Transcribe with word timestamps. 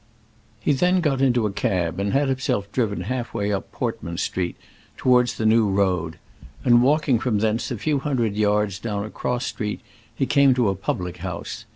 He 0.59 0.73
then 0.73 0.99
got 0.99 1.21
into 1.21 1.45
a 1.45 1.51
cab 1.51 1.99
and 1.99 2.11
had 2.11 2.27
himself 2.27 2.71
driven 2.71 3.01
half 3.01 3.35
way 3.35 3.53
up 3.53 3.71
Portman 3.71 4.17
Street 4.17 4.57
towards 4.97 5.35
the 5.35 5.45
New 5.45 5.69
Road, 5.69 6.17
and 6.65 6.81
walking 6.81 7.19
from 7.19 7.37
thence 7.37 7.69
a 7.69 7.77
few 7.77 7.99
hundred 7.99 8.35
yards 8.35 8.79
down 8.79 9.05
a 9.05 9.11
cross 9.11 9.45
street 9.45 9.79
he 10.15 10.25
came 10.25 10.55
to 10.55 10.69
a 10.69 10.75
public 10.75 11.17
house. 11.17 11.65